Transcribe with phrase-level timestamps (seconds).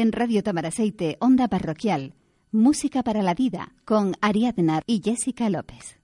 [0.00, 2.14] en Radio Tamaraceite, Onda Parroquial,
[2.52, 5.98] Música para la Vida, con Ariadna y Jessica López.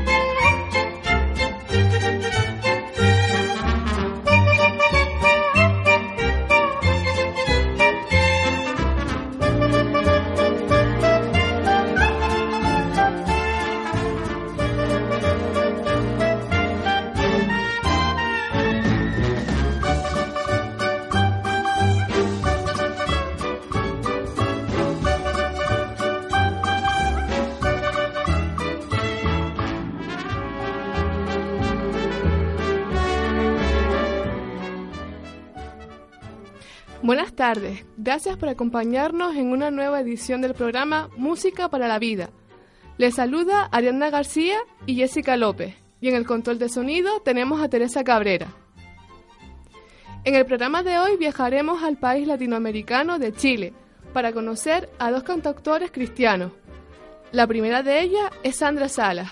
[37.06, 42.30] Buenas tardes, gracias por acompañarnos en una nueva edición del programa Música para la Vida.
[42.98, 44.56] Les saluda Ariana García
[44.86, 48.48] y Jessica López, y en el control de sonido tenemos a Teresa Cabrera.
[50.24, 53.72] En el programa de hoy viajaremos al país latinoamericano de Chile
[54.12, 56.50] para conocer a dos cantautores cristianos.
[57.30, 59.30] La primera de ellas es Sandra Salas,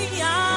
[0.00, 0.49] Hallelujah.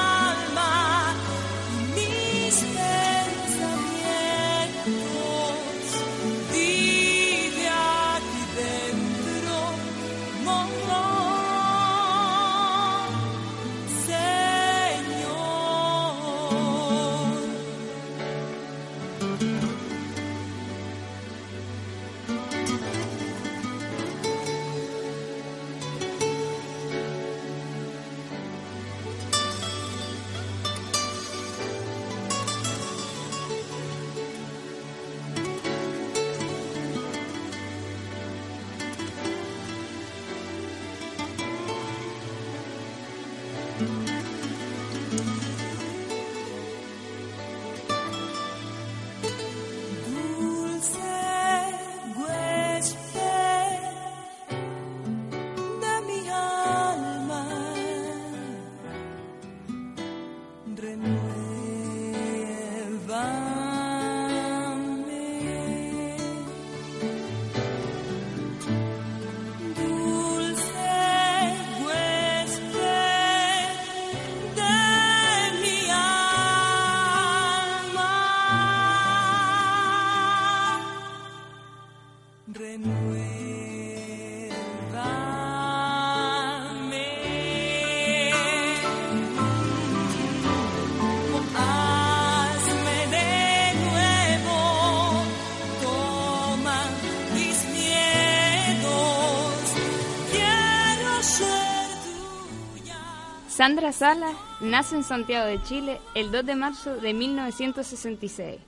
[103.48, 108.60] Sandra Salas nace en Santiago de Chile el 2 de marzo de 1966.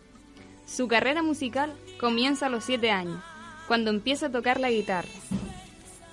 [0.64, 3.22] Su carrera musical comienza a los 7 años,
[3.66, 5.08] cuando empieza a tocar la guitarra.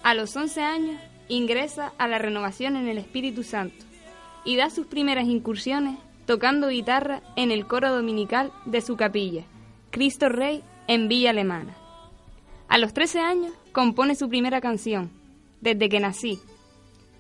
[0.04, 3.86] A los 11 años ingresa a la renovación en el Espíritu Santo
[4.46, 9.44] y da sus primeras incursiones tocando guitarra en el coro dominical de su capilla,
[9.92, 11.76] Cristo Rey, en Villa Alemana.
[12.68, 15.12] A los 13 años compone su primera canción,
[15.62, 16.40] Desde que nací.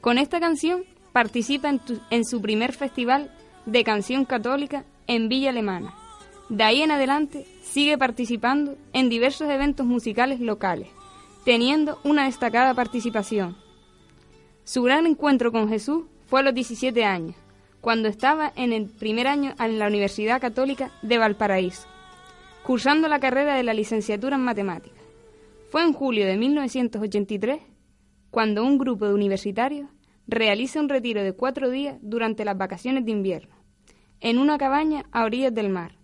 [0.02, 0.84] Con esta canción
[1.14, 1.70] participa
[2.10, 3.32] en, su primer festival
[3.66, 5.94] de canción católica en Villa Alemana.
[6.54, 10.88] De ahí en adelante sigue participando en diversos eventos musicales locales,
[11.44, 13.58] teniendo una destacada participación.
[14.64, 17.36] Su gran encuentro con Jesús fue a los 17 años,
[17.82, 21.88] cuando estaba en el primer año en la Universidad Católica de Valparaíso,
[22.62, 25.02] cursando la carrera de la licenciatura en matemáticas.
[25.72, 27.62] Fue en julio de 1983
[28.30, 29.90] cuando un grupo de universitarios
[30.28, 33.56] realiza un retiro de cuatro días durante las vacaciones de invierno,
[34.20, 36.03] en una cabaña a orillas del mar,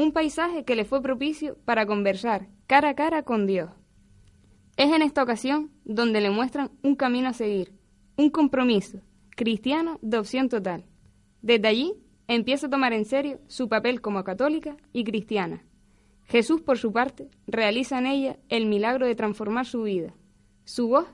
[0.00, 3.70] un paisaje que le fue propicio para conversar cara a cara con Dios.
[4.78, 7.74] Es en esta ocasión donde le muestran un camino a seguir,
[8.16, 9.02] un compromiso
[9.36, 10.86] cristiano de opción total,
[11.42, 11.94] desde allí
[12.28, 15.64] empieza a tomar en serio su papel como católica y cristiana.
[16.24, 20.14] Jesús, por su parte, realiza en ella el milagro de transformar su vida,
[20.64, 21.06] su voz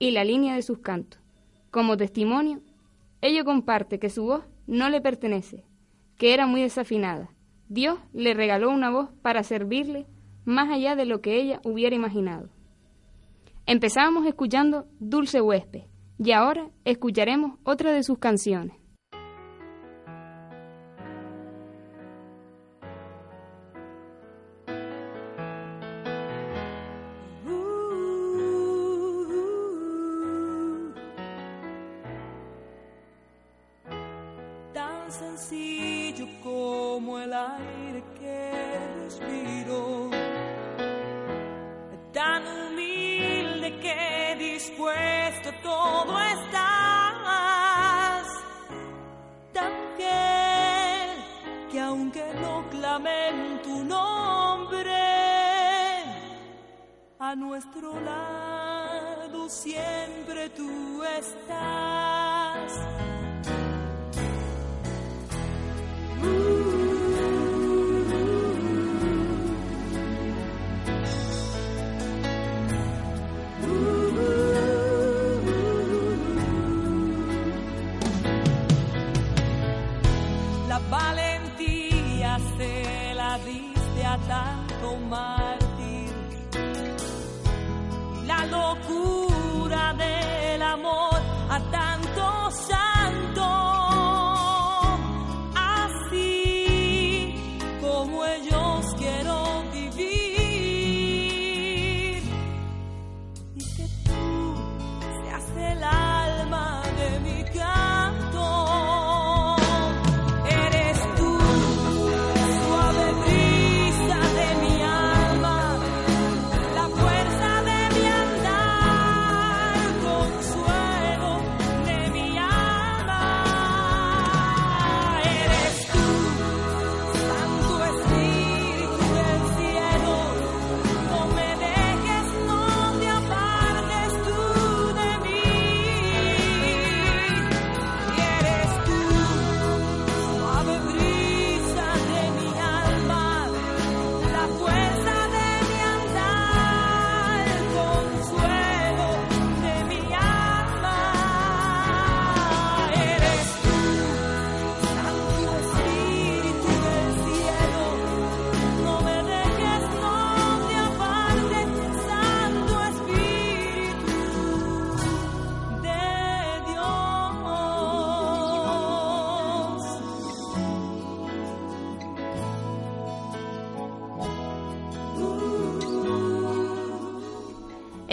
[0.00, 1.20] y la línea de sus cantos.
[1.70, 2.60] Como testimonio,
[3.20, 5.64] ella comparte que su voz no le pertenece,
[6.16, 7.31] que era muy desafinada.
[7.72, 10.04] Dios le regaló una voz para servirle
[10.44, 12.50] más allá de lo que ella hubiera imaginado.
[13.64, 15.84] Empezábamos escuchando Dulce Huésped
[16.18, 18.76] y ahora escucharemos otra de sus canciones.
[51.92, 55.04] aunque no clamen tu nombre,
[57.18, 62.72] a nuestro lado siempre tú estás.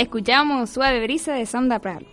[0.02, 2.06] Escuchamos Suave Brisa de Sandra Prado.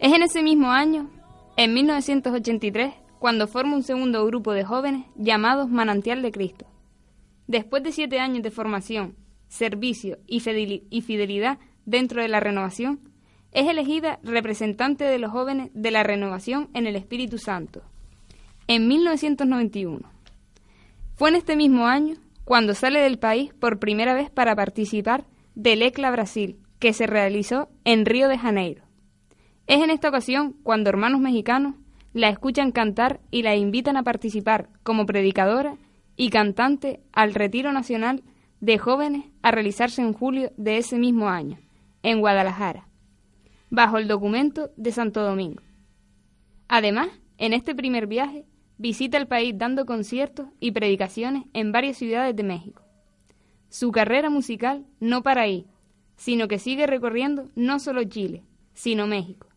[0.00, 1.08] Es en ese mismo año,
[1.56, 6.66] en 1983, cuando forma un segundo grupo de jóvenes llamados Manantial de Cristo.
[7.46, 9.14] Después de siete años de formación,
[9.46, 12.98] servicio y fidelidad dentro de la renovación,
[13.52, 17.82] es elegida representante de los jóvenes de la renovación en el Espíritu Santo.
[18.66, 20.10] En 1991.
[21.14, 25.82] Fue en este mismo año cuando sale del país por primera vez para participar del
[25.82, 28.84] ECLA Brasil, que se realizó en Río de Janeiro.
[29.66, 31.74] Es en esta ocasión cuando hermanos mexicanos
[32.12, 35.76] la escuchan cantar y la invitan a participar como predicadora
[36.16, 38.22] y cantante al Retiro Nacional
[38.60, 41.58] de Jóvenes a realizarse en julio de ese mismo año,
[42.02, 42.88] en Guadalajara,
[43.70, 45.62] bajo el documento de Santo Domingo.
[46.68, 48.46] Además, en este primer viaje,
[48.78, 52.82] visita el país dando conciertos y predicaciones en varias ciudades de México.
[53.68, 55.66] Su carrera musical no para ahí,
[56.16, 58.42] sino que sigue recorriendo no solo Chile,
[58.72, 59.48] sino México.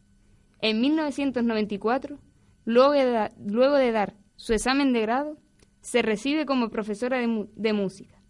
[0.61, 2.19] En 1994,
[2.65, 5.37] luego de, dar su examen de grado,
[5.81, 8.21] se recibe como profesora de, música.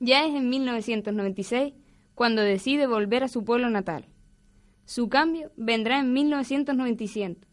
[0.00, 1.74] Ya es en 1996
[2.14, 4.06] cuando decide volver a su pueblo natal.
[4.84, 7.48] Su cambio vendrá en 1997,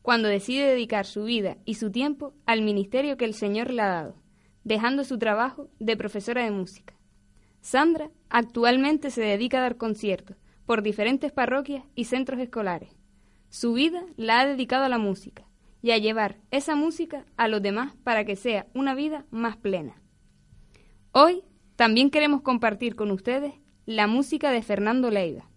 [0.00, 3.88] cuando decide dedicar su vida y su tiempo al ministerio que el Señor le ha
[3.88, 4.16] dado,
[4.64, 6.94] dejando su trabajo de profesora de música.
[7.60, 10.36] Sandra actualmente se dedica a dar conciertos
[10.66, 12.90] por diferentes parroquias y centros escolares.
[13.48, 15.44] Su vida la ha dedicado a la música
[15.82, 20.00] y a llevar esa música a los demás para que sea una vida más plena.
[21.12, 21.42] Hoy
[21.76, 23.54] también queremos compartir con ustedes
[23.86, 25.49] la música de Fernando Leiva.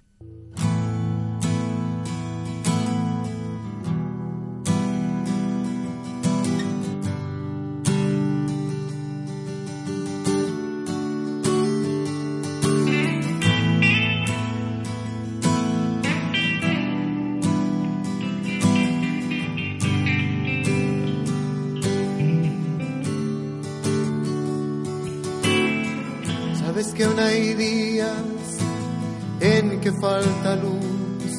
[29.84, 31.34] Que falta luz,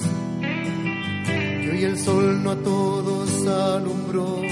[1.63, 4.43] que hoy el sol no a todos alumbró.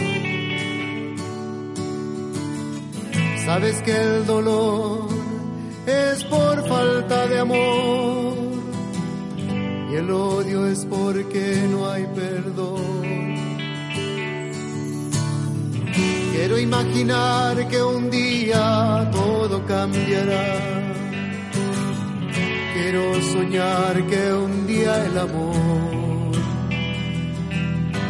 [3.45, 5.09] Sabes que el dolor
[5.87, 8.35] es por falta de amor
[9.91, 13.35] y el odio es porque no hay perdón.
[16.33, 20.93] Quiero imaginar que un día todo cambiará
[22.83, 26.33] quiero soñar que un día el amor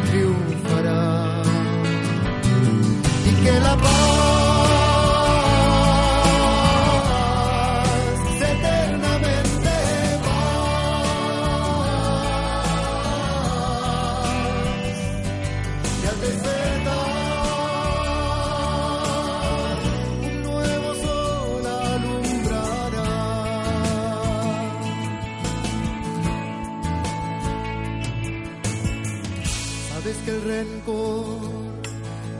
[0.09, 1.43] triunfará
[3.29, 4.52] y que la paz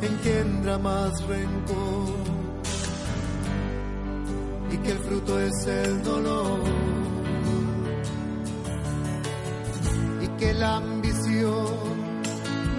[0.01, 2.13] engendra más rencor
[4.71, 6.59] y que el fruto es el dolor
[10.21, 11.65] y que la ambición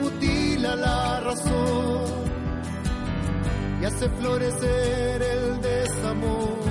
[0.03, 2.25] mutila la razón
[3.81, 6.65] y hace florecer el desamor.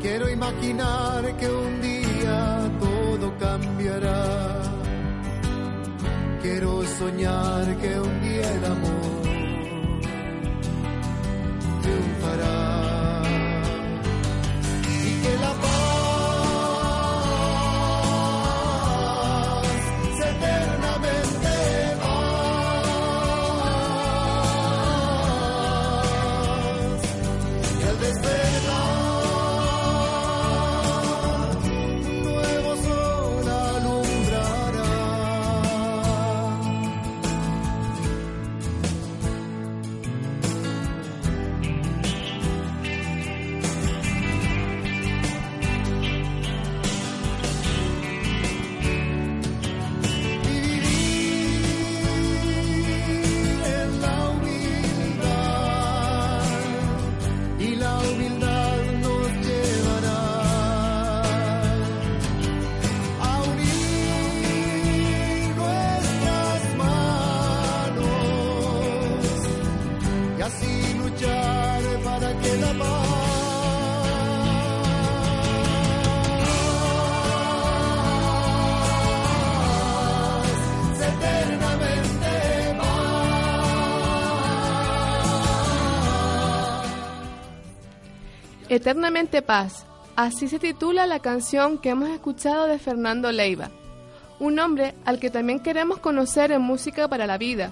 [0.00, 2.91] Quiero imaginar que un día todo
[3.38, 4.62] cambiará.
[6.42, 9.01] Quiero soñar que un día el amor
[88.74, 89.84] Eternamente Paz.
[90.16, 93.70] Así se titula la canción que hemos escuchado de Fernando Leiva,
[94.40, 97.70] un hombre al que también queremos conocer en Música para la Vida.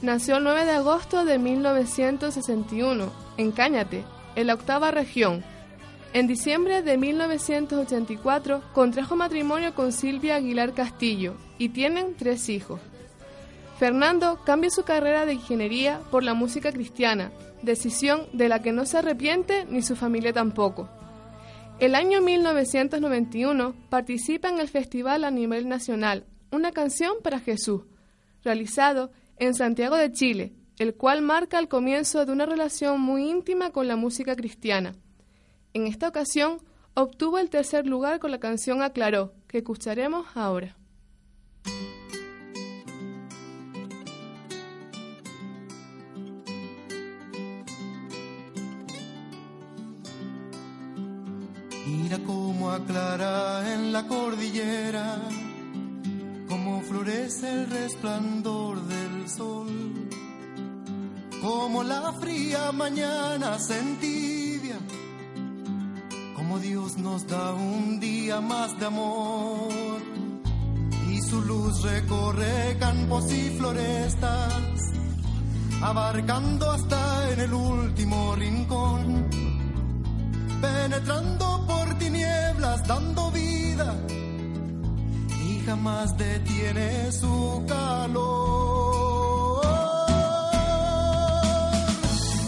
[0.00, 4.04] Nació el 9 de agosto de 1961 en Cáñate,
[4.36, 5.44] en la octava región.
[6.14, 12.80] En diciembre de 1984 contrajo matrimonio con Silvia Aguilar Castillo y tienen tres hijos.
[13.78, 17.30] Fernando cambia su carrera de ingeniería por la música cristiana
[17.62, 20.88] decisión de la que no se arrepiente ni su familia tampoco.
[21.78, 27.82] El año 1991 participa en el festival a nivel nacional Una canción para Jesús,
[28.42, 33.70] realizado en Santiago de Chile, el cual marca el comienzo de una relación muy íntima
[33.70, 34.96] con la música cristiana.
[35.72, 36.58] En esta ocasión
[36.94, 40.77] obtuvo el tercer lugar con la canción Aclaró, que escucharemos ahora.
[52.78, 55.18] Aclara en la cordillera,
[56.48, 60.08] cómo florece el resplandor del sol,
[61.42, 63.78] como la fría mañana se
[66.36, 70.00] como Dios nos da un día más de amor
[71.10, 74.78] y su luz recorre campos y florestas,
[75.82, 79.28] abarcando hasta en el último rincón
[80.60, 83.94] penetrando por tinieblas, dando vida,
[85.46, 89.62] y jamás detiene su calor.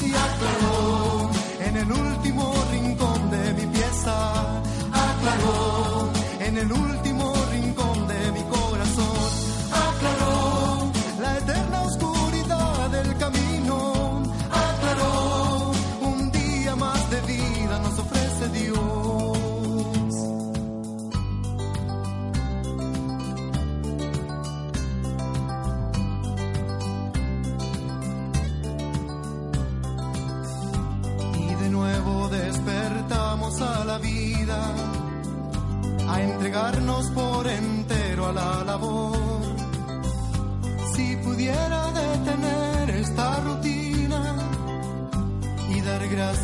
[0.06, 1.30] Y aclaró
[1.66, 4.16] en el último rincón de mi pieza,
[4.92, 6.89] aclaró en el último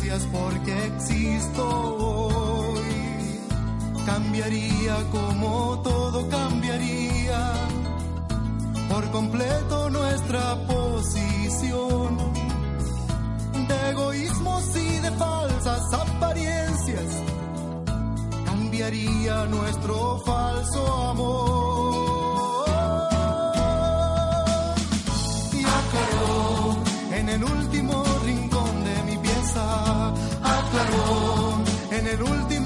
[0.07, 2.81] gracias porque existo hoy,
[4.05, 7.53] cambiaría como todo cambiaría.
[8.89, 12.17] Por completo nuestra posición.
[13.67, 17.23] De egoísmos y de falsas apariencias,
[18.45, 21.86] cambiaría nuestro falso amor.
[30.67, 32.56] Aclaró en el último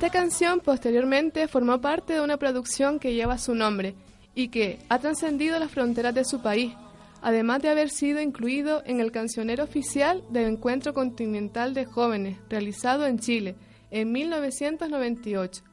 [0.00, 3.94] Esta canción posteriormente formó parte de una producción que lleva su nombre
[4.34, 6.72] y que ha trascendido las fronteras de su país,
[7.20, 13.04] además de haber sido incluido en el cancionero oficial del Encuentro Continental de Jóvenes realizado
[13.04, 13.56] en Chile
[13.90, 15.64] en 1998.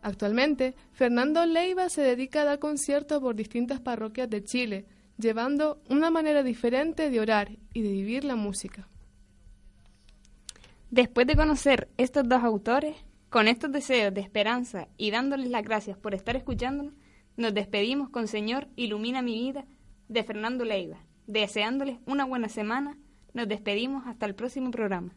[0.00, 4.86] Actualmente, Fernando Leiva se dedica a dar conciertos por distintas parroquias de Chile,
[5.18, 8.88] llevando una manera diferente de orar y de vivir la música.
[10.90, 12.96] Después de conocer estos dos autores,
[13.30, 16.94] con estos deseos de esperanza y dándoles las gracias por estar escuchándonos,
[17.36, 19.64] nos despedimos con Señor, ilumina mi vida
[20.08, 20.98] de Fernando Leiva.
[21.26, 22.98] Deseándoles una buena semana,
[23.32, 25.14] nos despedimos hasta el próximo programa.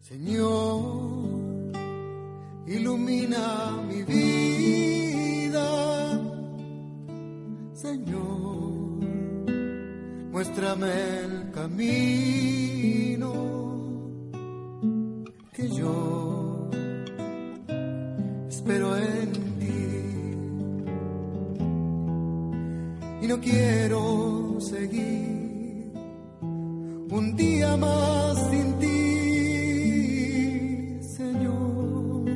[0.00, 1.72] Señor,
[2.66, 5.66] ilumina mi vida.
[7.72, 8.75] Señor,
[10.36, 10.92] muéstrame
[11.24, 13.32] el camino
[15.54, 16.68] que yo
[18.46, 19.82] espero en ti.
[23.22, 25.92] Y no quiero seguir
[26.42, 28.88] un día más sin ti,
[31.16, 32.28] Señor,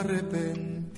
[0.00, 0.94] arrepentido,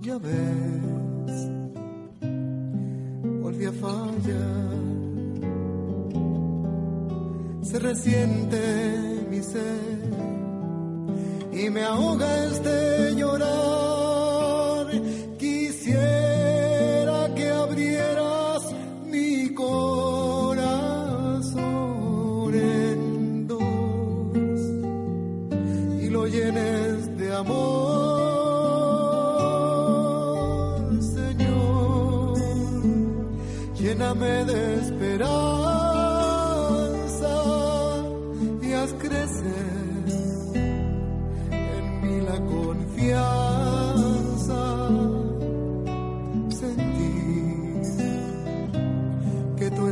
[0.00, 1.50] ya ves,
[3.42, 4.70] volví a fallar
[7.70, 8.58] se resiente
[9.30, 10.00] mi ser
[11.52, 13.69] y me ahoga este llorar.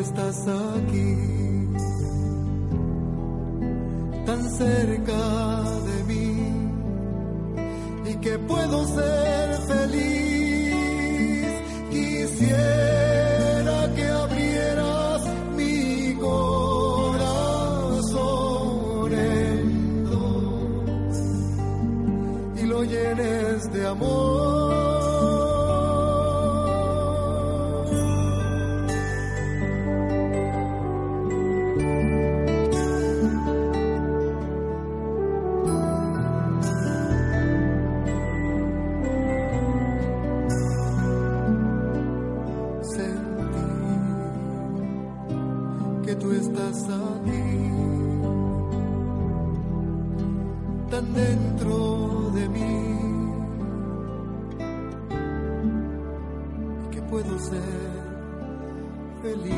[0.08, 1.14] Estás aquí,
[4.24, 5.22] tan cerca
[5.88, 6.28] de mí,
[8.10, 10.68] y que puedo ser feliz.
[11.90, 12.77] Quisiera
[46.70, 47.70] estás aquí,
[50.90, 52.70] tan dentro de mí,
[56.90, 57.62] que puedo ser
[59.22, 59.57] feliz.